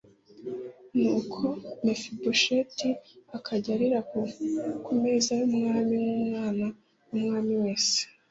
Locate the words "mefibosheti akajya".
1.83-3.71